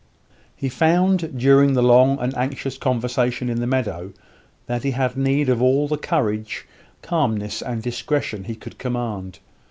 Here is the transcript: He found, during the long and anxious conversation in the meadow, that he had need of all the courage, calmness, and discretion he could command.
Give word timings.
He 0.55 0.67
found, 0.67 1.37
during 1.37 1.73
the 1.73 1.83
long 1.83 2.17
and 2.17 2.35
anxious 2.35 2.75
conversation 2.75 3.49
in 3.51 3.59
the 3.59 3.67
meadow, 3.67 4.13
that 4.65 4.81
he 4.81 4.89
had 4.89 5.15
need 5.15 5.47
of 5.47 5.61
all 5.61 5.87
the 5.87 5.95
courage, 5.95 6.65
calmness, 7.03 7.61
and 7.61 7.83
discretion 7.83 8.45
he 8.45 8.55
could 8.55 8.79
command. 8.79 9.37